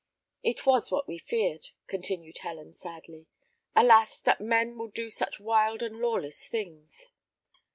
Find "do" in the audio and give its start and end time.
4.89-5.11